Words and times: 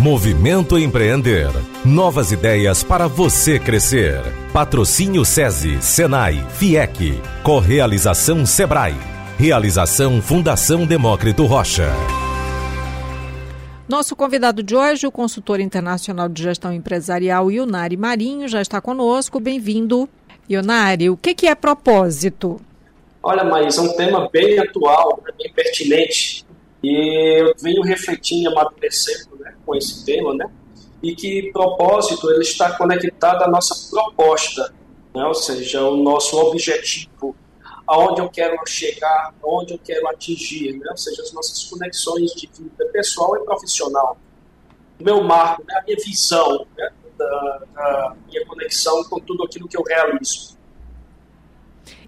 Movimento 0.00 0.78
Empreender. 0.78 1.48
Novas 1.84 2.30
ideias 2.30 2.84
para 2.84 3.08
você 3.08 3.58
crescer. 3.58 4.22
Patrocínio 4.52 5.24
SESI, 5.24 5.82
Senai, 5.82 6.46
FIEC. 6.50 7.20
Correalização 7.42 8.46
Sebrae. 8.46 8.94
Realização 9.36 10.22
Fundação 10.22 10.86
Demócrito 10.86 11.44
Rocha. 11.46 11.88
Nosso 13.88 14.14
convidado 14.14 14.62
de 14.62 14.76
hoje, 14.76 15.04
o 15.04 15.10
consultor 15.10 15.58
internacional 15.58 16.28
de 16.28 16.44
gestão 16.44 16.72
empresarial 16.72 17.50
Ionari 17.50 17.96
Marinho, 17.96 18.46
já 18.46 18.62
está 18.62 18.80
conosco. 18.80 19.40
Bem-vindo. 19.40 20.08
Ionari, 20.48 21.10
o 21.10 21.16
que, 21.16 21.34
que 21.34 21.48
é 21.48 21.56
propósito? 21.56 22.60
Olha, 23.20 23.42
Maís, 23.42 23.76
é 23.76 23.80
um 23.80 23.92
tema 23.96 24.28
bem 24.32 24.60
atual, 24.60 25.20
né, 25.26 25.32
bem 25.36 25.52
pertinente, 25.52 26.46
e 26.82 27.40
eu 27.40 27.54
venho 27.60 27.82
refletindo 27.82 28.42
e 28.42 28.46
amadurecendo 28.46 29.36
né, 29.38 29.54
com 29.64 29.74
esse 29.74 30.04
tema, 30.04 30.34
né? 30.34 30.48
E 31.02 31.14
que 31.14 31.50
propósito 31.52 32.30
ele 32.30 32.42
está 32.42 32.76
conectado 32.76 33.42
à 33.42 33.48
nossa 33.48 33.88
proposta, 33.90 34.74
né? 35.14 35.24
ou 35.24 35.34
seja, 35.34 35.82
o 35.84 35.96
nosso 35.96 36.36
objetivo, 36.36 37.36
aonde 37.86 38.20
eu 38.20 38.28
quero 38.28 38.56
chegar, 38.66 39.34
aonde 39.42 39.74
eu 39.74 39.78
quero 39.78 40.08
atingir, 40.08 40.76
né? 40.76 40.86
ou 40.90 40.96
seja, 40.96 41.22
as 41.22 41.32
nossas 41.32 41.64
conexões 41.64 42.32
de 42.32 42.48
vida 42.48 42.86
pessoal 42.92 43.36
e 43.36 43.44
profissional. 43.44 44.16
O 44.98 45.04
meu 45.04 45.22
marco, 45.22 45.64
né? 45.66 45.74
a 45.78 45.84
minha 45.84 45.96
visão 46.04 46.66
né? 46.76 46.90
da, 47.16 47.60
da 47.74 48.16
minha 48.26 48.44
conexão 48.46 49.04
com 49.04 49.20
tudo 49.20 49.44
aquilo 49.44 49.68
que 49.68 49.76
eu 49.76 49.82
realizo. 49.82 50.58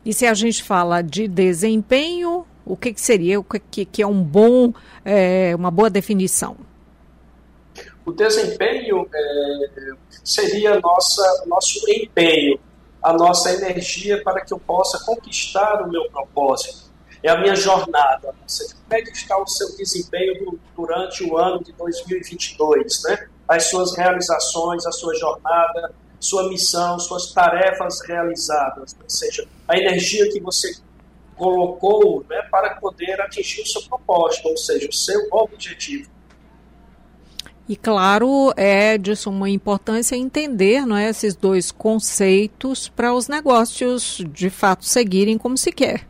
E 0.05 0.13
se 0.13 0.27
a 0.27 0.35
gente 0.35 0.63
fala 0.63 1.03
de 1.03 1.29
desempenho, 1.29 2.47
o 2.71 2.77
que, 2.77 2.93
que 2.93 3.01
seria, 3.01 3.41
o 3.41 3.45
que, 3.45 3.85
que 3.85 4.01
é 4.01 4.07
um 4.07 4.23
bom, 4.23 4.73
é, 5.05 5.55
uma 5.57 5.71
boa 5.71 5.91
definição? 5.91 6.57
O 8.07 8.13
desempenho 8.13 9.09
é, 9.13 9.93
seria 10.23 10.79
nossa, 10.79 11.45
nosso 11.47 11.81
empenho, 11.91 12.61
a 13.03 13.13
nossa 13.13 13.53
energia 13.53 14.23
para 14.23 14.41
que 14.45 14.55
eu 14.55 14.59
possa 14.59 15.05
conquistar 15.05 15.83
o 15.83 15.91
meu 15.91 16.09
propósito. 16.11 16.91
É 17.23 17.31
a 17.31 17.41
minha 17.41 17.57
jornada. 17.57 18.33
Como 18.33 18.93
é 18.93 19.03
que 19.03 19.11
está 19.11 19.37
o 19.37 19.47
seu 19.47 19.77
desempenho 19.77 20.59
durante 20.75 21.25
o 21.25 21.37
ano 21.37 21.63
de 21.63 21.73
2022, 21.73 23.03
né? 23.03 23.29
As 23.49 23.65
suas 23.65 23.97
realizações, 23.97 24.87
a 24.87 24.93
sua 24.93 25.15
jornada, 25.17 25.93
sua 26.21 26.49
missão, 26.49 26.99
suas 27.01 27.33
tarefas 27.33 28.01
realizadas, 28.07 28.95
ou 29.03 29.09
seja, 29.11 29.47
a 29.67 29.77
energia 29.77 30.31
que 30.31 30.39
você 30.39 30.71
colocou 31.41 32.23
né, 32.29 32.43
para 32.51 32.75
poder 32.75 33.19
atingir 33.19 33.63
o 33.63 33.67
seu 33.67 33.81
propósito, 33.89 34.47
ou 34.47 34.57
seja, 34.59 34.87
o 34.87 34.93
seu 34.93 35.27
objetivo. 35.31 36.11
E 37.67 37.77
claro, 37.77 38.53
é 38.57 38.99
de 38.99 39.17
suma 39.17 39.49
importância 39.49 40.15
entender 40.15 40.85
não 40.85 40.97
é, 40.97 41.09
esses 41.09 41.35
dois 41.35 41.73
conceitos 41.73 42.89
para 42.89 43.15
os 43.15 43.27
negócios 43.27 44.23
de 44.29 44.51
fato 44.51 44.85
seguirem 44.85 45.39
como 45.39 45.57
se 45.57 45.73
quer. 45.73 46.07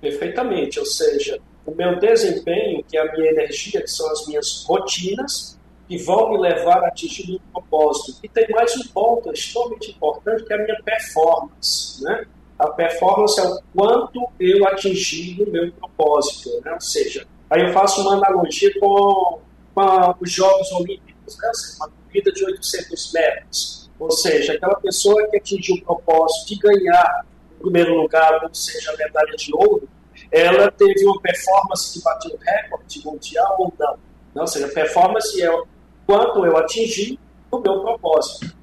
Perfeitamente, 0.00 0.80
ou 0.80 0.86
seja, 0.86 1.38
o 1.66 1.74
meu 1.74 1.98
desempenho, 1.98 2.82
que 2.84 2.96
é 2.96 3.00
a 3.00 3.12
minha 3.12 3.30
energia, 3.30 3.82
que 3.82 3.90
são 3.90 4.10
as 4.10 4.26
minhas 4.26 4.64
rotinas, 4.64 5.58
que 5.86 5.98
vão 5.98 6.30
me 6.30 6.38
levar 6.38 6.82
a 6.84 6.88
atingir 6.88 7.34
o 7.34 7.40
propósito. 7.52 8.20
E 8.22 8.28
tem 8.28 8.46
mais 8.50 8.74
um 8.76 8.88
ponto 8.88 9.30
extremamente 9.32 9.90
importante, 9.90 10.44
que 10.44 10.52
é 10.52 10.56
a 10.56 10.64
minha 10.64 10.82
performance. 10.82 12.02
Né? 12.02 12.26
A 12.58 12.68
performance 12.68 13.38
é 13.40 13.44
o 13.44 13.60
quanto 13.74 14.28
eu 14.40 14.66
atingi 14.66 15.42
o 15.42 15.50
meu 15.50 15.70
propósito. 15.72 16.50
Né? 16.64 16.72
Ou 16.72 16.80
seja, 16.80 17.26
aí 17.50 17.62
eu 17.62 17.72
faço 17.72 18.00
uma 18.02 18.14
analogia 18.14 18.70
com 18.80 19.40
com 19.76 20.14
os 20.22 20.32
Jogos 20.32 20.72
Olímpicos, 20.72 21.36
né? 21.36 21.50
uma 21.76 21.90
corrida 21.90 22.32
de 22.32 22.44
800 22.46 23.12
metros. 23.12 23.90
Ou 23.98 24.10
seja, 24.10 24.54
aquela 24.54 24.76
pessoa 24.76 25.28
que 25.28 25.36
atingiu 25.36 25.76
o 25.76 25.82
propósito 25.82 26.48
de 26.48 26.56
ganhar 26.56 27.26
o 27.58 27.62
primeiro 27.62 27.94
lugar, 27.94 28.42
ou 28.42 28.54
seja, 28.54 28.92
a 28.92 28.96
medalha 28.96 29.36
de 29.36 29.54
ouro, 29.54 29.86
ela 30.30 30.70
teve 30.70 31.04
uma 31.04 31.20
performance 31.20 31.92
que 31.92 32.02
bateu 32.02 32.34
o 32.34 32.38
recorde 32.38 33.04
mundial 33.04 33.56
ou 33.58 33.72
não. 33.78 33.98
não. 34.34 34.42
Ou 34.42 34.46
seja, 34.46 34.68
performance 34.68 35.42
é 35.42 35.62
quanto 36.06 36.44
eu 36.44 36.56
atingi 36.56 37.18
o 37.50 37.58
meu 37.58 37.80
propósito. 37.80 38.54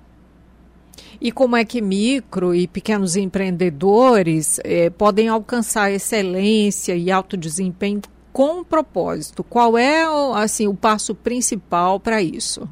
E 1.24 1.32
como 1.32 1.56
é 1.56 1.64
que 1.64 1.82
micro 1.82 2.54
e 2.54 2.68
pequenos 2.68 3.16
empreendedores 3.16 4.60
eh, 4.64 4.90
podem 4.90 5.30
alcançar 5.30 5.90
excelência 5.90 6.94
e 6.98 7.10
alto 7.10 7.38
desempenho 7.38 8.02
com 8.34 8.64
propósito. 8.64 9.44
Qual 9.44 9.78
é 9.78 10.04
assim 10.34 10.68
o 10.68 10.74
passo 10.74 11.14
principal 11.14 12.00
para 12.00 12.22
isso? 12.22 12.68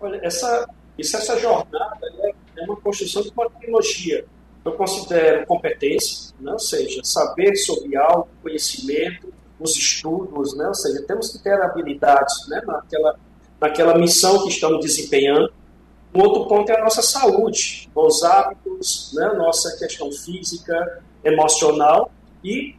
Olha, 0.00 0.20
essa, 0.22 0.68
essa 0.98 1.38
jornada 1.38 2.06
é, 2.24 2.34
é 2.58 2.64
uma 2.64 2.76
construção 2.76 3.22
de 3.22 3.30
uma 3.30 3.48
tecnologia. 3.48 4.26
Eu 4.64 4.72
considero 4.72 5.46
competência, 5.46 6.34
né? 6.40 6.52
ou 6.52 6.58
seja, 6.58 7.00
saber 7.04 7.56
sobre 7.56 7.96
algo, 7.96 8.28
conhecimento, 8.42 9.32
os 9.58 9.76
estudos, 9.76 10.56
né? 10.56 10.66
ou 10.66 10.74
seja, 10.74 11.02
temos 11.06 11.30
que 11.30 11.42
ter 11.42 11.58
habilidades 11.62 12.48
né? 12.48 12.60
naquela, 12.66 13.18
naquela 13.60 13.96
missão 13.96 14.42
que 14.42 14.50
estamos 14.50 14.84
desempenhando. 14.84 15.50
Um 16.14 16.22
outro 16.22 16.46
ponto 16.46 16.70
é 16.70 16.78
a 16.78 16.82
nossa 16.82 17.02
saúde, 17.02 17.90
bons 17.94 18.22
hábitos, 18.22 19.12
né? 19.14 19.32
nossa 19.34 19.76
questão 19.76 20.10
física, 20.10 21.02
emocional 21.22 22.10
e 22.42 22.74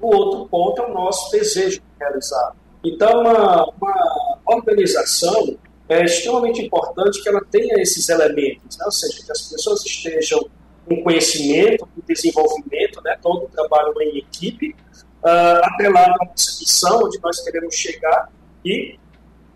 o 0.00 0.14
outro 0.14 0.48
ponto 0.48 0.82
é 0.82 0.86
o 0.86 0.92
nosso 0.92 1.30
desejo 1.30 1.80
de 1.80 1.86
realizar. 1.98 2.54
Então, 2.84 3.20
uma, 3.20 3.64
uma 3.80 4.40
organização 4.46 5.56
é 5.88 6.04
extremamente 6.04 6.62
importante 6.62 7.22
que 7.22 7.28
ela 7.28 7.40
tenha 7.50 7.80
esses 7.80 8.08
elementos, 8.08 8.76
né? 8.78 8.84
ou 8.84 8.92
seja, 8.92 9.24
que 9.24 9.32
as 9.32 9.42
pessoas 9.42 9.84
estejam 9.84 10.46
com 10.86 11.02
conhecimento, 11.02 11.86
com 11.86 12.02
desenvolvimento, 12.06 13.00
né? 13.02 13.18
todo 13.22 13.44
o 13.44 13.48
trabalho 13.48 13.94
em 14.02 14.18
equipe, 14.18 14.74
uh, 15.22 15.64
atrelado 15.64 16.12
à 16.20 16.26
nossa 16.26 16.60
missão, 16.60 17.00
onde 17.04 17.18
nós 17.22 17.40
queremos 17.40 17.74
chegar, 17.74 18.30
e, 18.64 18.98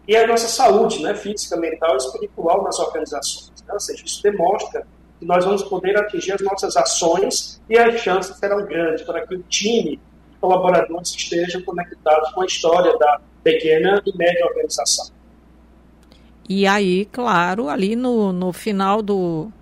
e 0.09 0.17
a 0.17 0.27
nossa 0.27 0.49
saúde 0.49 1.03
né? 1.03 1.15
física, 1.15 1.55
mental 1.59 1.93
e 1.93 1.97
espiritual 1.99 2.65
nas 2.65 2.79
organizações. 2.79 3.53
Né? 3.67 3.75
Ou 3.75 3.79
seja, 3.79 4.03
isso 4.03 4.23
demonstra 4.23 4.87
que 5.21 5.27
nós 5.27 5.45
vamos 5.45 5.63
poder 5.65 5.99
atingir 5.99 6.33
as 6.33 6.41
nossas 6.41 6.77
ações 6.79 7.61
e 7.69 7.79
as 7.79 8.01
chances 8.01 8.35
serão 8.39 8.65
grandes 8.65 9.03
para 9.03 9.27
que 9.27 9.35
o 9.35 9.43
time 9.43 10.01
colaboradores 10.41 11.11
estejam 11.11 11.61
conectados 11.63 12.31
com 12.33 12.41
a 12.41 12.47
história 12.47 12.97
da 12.97 13.21
pequena 13.45 14.01
e 14.07 14.17
média 14.17 14.47
organização. 14.47 15.11
E 16.49 16.67
aí, 16.67 17.05
claro, 17.07 17.69
ali 17.69 17.95
no, 17.95 18.33
no 18.33 18.53
final 18.53 19.03
do, 19.03 19.53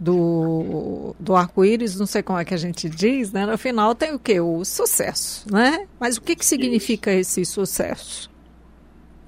do, 0.00 1.14
do 1.20 1.36
arco-íris, 1.36 1.96
não 1.96 2.06
sei 2.06 2.22
como 2.22 2.38
é 2.38 2.44
que 2.44 2.54
a 2.54 2.56
gente 2.56 2.88
diz, 2.88 3.30
né? 3.30 3.46
No 3.46 3.56
final 3.56 3.94
tem 3.94 4.12
o 4.12 4.18
quê? 4.18 4.40
O 4.40 4.64
sucesso, 4.64 5.46
né? 5.52 5.86
Mas 6.00 6.16
o 6.16 6.22
que, 6.22 6.34
que 6.34 6.44
significa 6.44 7.12
Isso. 7.12 7.38
esse 7.38 7.52
sucesso? 7.52 8.33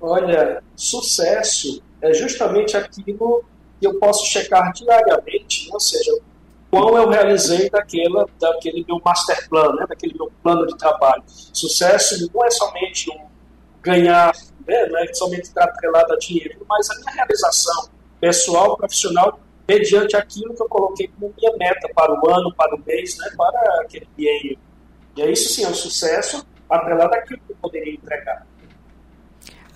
Olha, 0.01 0.62
sucesso 0.75 1.83
é 2.01 2.12
justamente 2.12 2.77
aquilo 2.77 3.45
que 3.81 3.87
eu 3.87 3.99
posso 3.99 4.27
checar 4.27 4.73
diariamente, 4.73 5.69
ou 5.73 5.81
seja, 5.81 6.19
qual 6.71 6.97
eu 6.97 7.09
realizei 7.09 7.71
daquela, 7.71 8.27
daquele 8.39 8.84
meu 8.87 9.01
master 9.05 9.49
plan, 9.49 9.75
né, 9.75 9.87
daquele 9.89 10.15
meu 10.15 10.31
plano 10.43 10.67
de 10.67 10.77
trabalho. 10.77 11.23
Sucesso 11.27 12.31
não 12.33 12.45
é 12.45 12.51
somente 12.51 13.11
um 13.11 13.27
ganhar, 13.83 14.34
né, 14.67 14.87
não 14.87 14.99
é 14.99 15.12
somente 15.15 15.45
estar 15.45 15.65
atrelado 15.65 16.13
a 16.13 16.19
dinheiro, 16.19 16.65
mas 16.69 16.91
a 16.91 16.95
minha 16.97 17.13
realização 17.13 17.89
pessoal, 18.21 18.77
profissional, 18.77 19.41
mediante 19.69 20.17
aquilo 20.17 20.55
que 20.55 20.63
eu 20.63 20.69
coloquei 20.69 21.09
como 21.09 21.34
minha 21.37 21.57
meta 21.57 21.89
para 21.95 22.13
o 22.13 22.31
ano, 22.31 22.55
para 22.55 22.75
o 22.75 22.83
mês, 22.84 23.17
né, 23.19 23.31
para 23.37 23.81
aquele 23.83 24.09
biênio. 24.17 24.59
E 25.17 25.23
é 25.23 25.31
isso 25.31 25.49
sim, 25.55 25.65
é 25.65 25.69
um 25.69 25.75
sucesso 25.75 26.47
atrelado 26.69 27.15
àquilo 27.15 27.41
que 27.47 27.53
eu 27.53 27.57
poderia 27.61 27.95
entregar. 27.95 28.46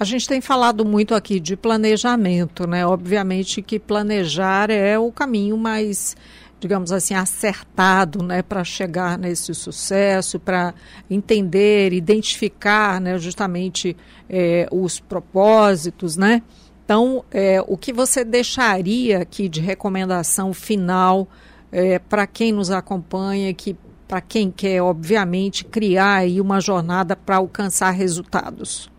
A 0.00 0.04
gente 0.04 0.26
tem 0.26 0.40
falado 0.40 0.82
muito 0.82 1.14
aqui 1.14 1.38
de 1.38 1.54
planejamento, 1.54 2.66
né? 2.66 2.86
Obviamente 2.86 3.60
que 3.60 3.78
planejar 3.78 4.70
é 4.70 4.98
o 4.98 5.12
caminho 5.12 5.58
mais 5.58 6.16
digamos 6.58 6.90
assim, 6.92 7.14
acertado 7.14 8.22
né, 8.22 8.42
para 8.42 8.62
chegar 8.62 9.18
nesse 9.18 9.54
sucesso, 9.54 10.38
para 10.38 10.74
entender, 11.08 11.90
identificar 11.94 13.00
né, 13.00 13.18
justamente 13.18 13.96
é, 14.28 14.68
os 14.70 15.00
propósitos, 15.00 16.18
né? 16.18 16.42
Então, 16.84 17.24
é, 17.30 17.62
o 17.66 17.78
que 17.78 17.94
você 17.94 18.24
deixaria 18.24 19.20
aqui 19.20 19.48
de 19.48 19.60
recomendação 19.60 20.52
final 20.52 21.26
é, 21.72 21.98
para 21.98 22.26
quem 22.26 22.52
nos 22.52 22.70
acompanha, 22.70 23.54
que 23.54 23.74
para 24.06 24.20
quem 24.20 24.50
quer, 24.50 24.82
obviamente, 24.82 25.64
criar 25.64 26.16
aí 26.16 26.40
uma 26.42 26.60
jornada 26.60 27.16
para 27.16 27.36
alcançar 27.36 27.90
resultados? 27.90 28.90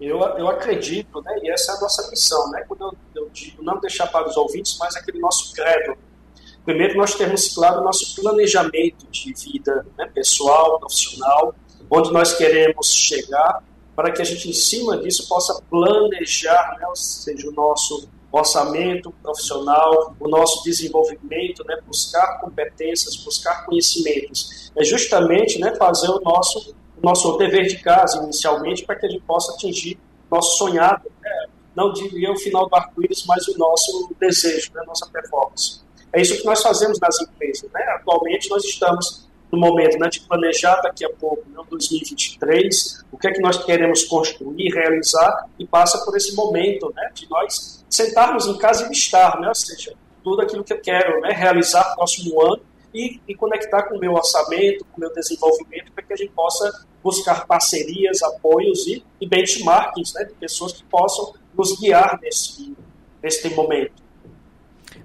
Eu, 0.00 0.20
eu 0.20 0.48
acredito, 0.48 1.22
né, 1.22 1.38
e 1.42 1.50
essa 1.50 1.72
é 1.72 1.76
a 1.76 1.80
nossa 1.80 2.10
missão, 2.10 2.50
né, 2.50 2.64
quando 2.68 2.82
eu, 2.82 3.22
eu 3.22 3.30
digo 3.30 3.62
não 3.62 3.80
deixar 3.80 4.06
para 4.08 4.28
os 4.28 4.36
ouvintes, 4.36 4.76
mas 4.78 4.94
aquele 4.94 5.18
nosso 5.18 5.52
credo, 5.54 5.96
Primeiro, 6.66 6.96
nós 6.96 7.14
temos, 7.14 7.54
claro, 7.54 7.84
nosso 7.84 8.20
planejamento 8.20 9.06
de 9.08 9.32
vida 9.32 9.86
né, 9.96 10.04
pessoal, 10.12 10.80
profissional, 10.80 11.54
onde 11.88 12.12
nós 12.12 12.34
queremos 12.34 12.92
chegar, 12.92 13.62
para 13.94 14.10
que 14.10 14.20
a 14.20 14.24
gente, 14.24 14.50
em 14.50 14.52
cima 14.52 14.98
disso, 14.98 15.28
possa 15.28 15.62
planejar, 15.70 16.76
né, 16.80 16.86
ou 16.88 16.96
seja, 16.96 17.48
o 17.48 17.52
nosso 17.52 18.08
orçamento 18.32 19.12
profissional, 19.22 20.16
o 20.18 20.28
nosso 20.28 20.64
desenvolvimento, 20.64 21.64
né, 21.64 21.78
buscar 21.86 22.40
competências, 22.40 23.14
buscar 23.14 23.64
conhecimentos. 23.64 24.72
É 24.76 24.82
justamente 24.82 25.60
né, 25.60 25.72
fazer 25.76 26.08
o 26.08 26.20
nosso, 26.20 26.74
o 26.85 26.85
nosso 27.02 27.36
dever 27.36 27.66
de 27.66 27.78
casa, 27.78 28.22
inicialmente, 28.22 28.84
para 28.84 28.96
que 28.96 29.06
a 29.06 29.08
gente 29.08 29.22
possa 29.22 29.52
atingir 29.52 29.98
nosso 30.30 30.58
sonhado, 30.58 31.10
né, 31.22 31.46
não 31.74 31.92
diria 31.92 32.32
o 32.32 32.36
final 32.36 32.68
do 32.68 32.74
arco-íris, 32.74 33.24
mas 33.26 33.46
o 33.48 33.58
nosso 33.58 34.10
desejo, 34.18 34.72
né, 34.74 34.82
nossa 34.86 35.06
performance. 35.06 35.80
É 36.12 36.20
isso 36.20 36.38
que 36.38 36.44
nós 36.46 36.62
fazemos 36.62 36.98
nas 36.98 37.20
empresas. 37.20 37.70
Né? 37.70 37.82
Atualmente, 37.96 38.48
nós 38.48 38.64
estamos 38.64 39.28
no 39.52 39.58
momento 39.58 39.98
né, 39.98 40.08
de 40.08 40.20
planejar 40.20 40.80
daqui 40.80 41.04
a 41.04 41.10
pouco, 41.10 41.48
né, 41.48 41.62
2023, 41.68 43.04
o 43.12 43.18
que 43.18 43.28
é 43.28 43.32
que 43.32 43.40
nós 43.40 43.62
queremos 43.64 44.04
construir, 44.04 44.72
realizar, 44.72 45.48
e 45.58 45.66
passa 45.66 46.04
por 46.04 46.16
esse 46.16 46.34
momento 46.34 46.92
né, 46.94 47.10
de 47.14 47.28
nós 47.28 47.84
sentarmos 47.88 48.46
em 48.46 48.56
casa 48.58 48.86
e 48.86 48.88
listar, 48.88 49.40
né, 49.40 49.48
ou 49.48 49.54
seja, 49.54 49.94
tudo 50.24 50.42
aquilo 50.42 50.64
que 50.64 50.72
eu 50.72 50.80
quero 50.80 51.20
né, 51.20 51.30
realizar 51.30 51.90
no 51.90 51.96
próximo 51.96 52.42
ano 52.42 52.62
e, 52.96 53.20
e 53.28 53.34
conectar 53.34 53.82
com 53.82 53.96
o 53.96 54.00
meu 54.00 54.14
orçamento, 54.14 54.84
com 54.86 54.96
o 54.96 55.00
meu 55.00 55.12
desenvolvimento, 55.12 55.92
para 55.92 56.02
que 56.02 56.12
a 56.14 56.16
gente 56.16 56.32
possa 56.32 56.86
buscar 57.04 57.46
parcerias, 57.46 58.22
apoios 58.22 58.86
e, 58.86 59.04
e 59.20 59.28
benchmarkings 59.28 60.14
né, 60.14 60.24
de 60.24 60.32
pessoas 60.32 60.72
que 60.72 60.82
possam 60.84 61.34
nos 61.54 61.78
guiar 61.78 62.18
nesse, 62.22 62.74
nesse 63.22 63.48
momento. 63.50 64.02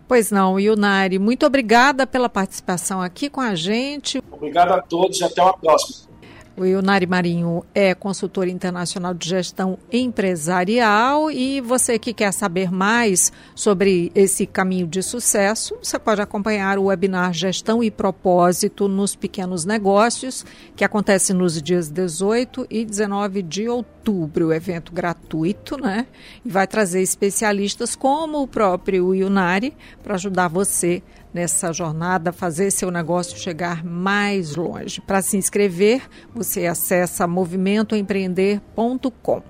Pois 0.07 0.31
não, 0.31 0.59
Yunari, 0.59 1.19
muito 1.19 1.45
obrigada 1.45 2.07
pela 2.07 2.29
participação 2.29 3.01
aqui 3.01 3.29
com 3.29 3.41
a 3.41 3.55
gente. 3.55 4.23
Obrigado 4.31 4.71
a 4.71 4.81
todos 4.81 5.19
e 5.19 5.23
até 5.23 5.41
uma 5.41 5.57
próxima. 5.57 6.10
O 6.57 6.65
Ionari 6.65 7.07
Marinho 7.07 7.63
é 7.73 7.95
consultor 7.95 8.45
internacional 8.45 9.13
de 9.13 9.29
gestão 9.29 9.79
empresarial 9.89 11.31
e 11.31 11.61
você 11.61 11.97
que 11.97 12.13
quer 12.13 12.33
saber 12.33 12.69
mais 12.69 13.31
sobre 13.55 14.11
esse 14.13 14.45
caminho 14.45 14.85
de 14.85 15.01
sucesso, 15.01 15.77
você 15.81 15.97
pode 15.97 16.21
acompanhar 16.21 16.77
o 16.77 16.85
webinar 16.85 17.31
Gestão 17.31 17.81
e 17.81 17.89
Propósito 17.89 18.89
nos 18.89 19.15
Pequenos 19.15 19.63
Negócios, 19.63 20.45
que 20.75 20.83
acontece 20.83 21.33
nos 21.33 21.61
dias 21.61 21.89
18 21.89 22.67
e 22.69 22.83
19 22.83 23.41
de 23.43 23.69
outubro, 23.69 24.51
evento 24.51 24.91
gratuito, 24.91 25.77
né? 25.77 26.05
E 26.43 26.49
vai 26.49 26.67
trazer 26.67 27.01
especialistas 27.01 27.95
como 27.95 28.41
o 28.41 28.47
próprio 28.47 29.15
Ionari 29.15 29.73
para 30.03 30.15
ajudar 30.15 30.49
você 30.49 31.01
nessa 31.33 31.71
jornada, 31.71 32.31
fazer 32.31 32.71
seu 32.71 32.89
negócio 32.91 33.37
chegar 33.37 33.83
mais 33.83 34.55
longe. 34.55 35.01
Para 35.01 35.21
se 35.21 35.35
inscrever, 35.37 36.01
você 36.33 36.65
acessa 36.67 37.27
movimentoempreender.com. 37.27 39.43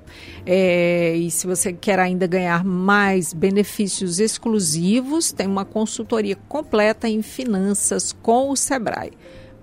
É, 0.46 1.16
e 1.16 1.32
se 1.32 1.48
você 1.48 1.72
quer 1.74 2.00
ainda 2.00 2.28
ganhar 2.28 2.64
mais 2.64 3.34
benefícios 3.34 4.20
exclusivos, 4.20 5.32
tem 5.32 5.48
uma 5.48 5.66
consultoria 5.66 6.36
completa 6.48 7.10
em 7.10 7.22
finanças 7.22 8.14
com 8.14 8.50
o 8.50 8.56
Sebrae. 8.56 9.12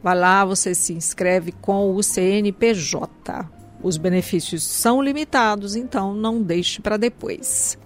Vai 0.02 0.16
lá, 0.16 0.44
você 0.44 0.74
se 0.74 0.92
inscreve 0.92 1.52
com 1.52 1.94
o 1.94 2.02
CNPJ. 2.02 3.48
Os 3.82 3.96
benefícios 3.96 4.62
são 4.64 5.00
limitados, 5.00 5.76
então 5.76 6.12
não 6.14 6.42
deixe 6.42 6.80
para 6.80 6.96
depois. 6.96 7.78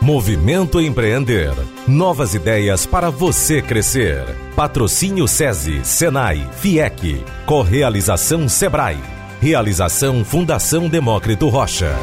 Movimento 0.00 0.80
Empreender. 0.80 1.52
Novas 1.86 2.34
ideias 2.34 2.86
para 2.86 3.10
você 3.10 3.60
crescer. 3.60 4.24
Patrocínio 4.56 5.28
SESI, 5.28 5.84
Senai, 5.84 6.48
FIEC. 6.56 7.22
Correalização 7.44 8.48
Sebrae. 8.48 8.98
Realização 9.42 10.24
Fundação 10.24 10.88
Demócrito 10.88 11.50
Rocha. 11.50 11.94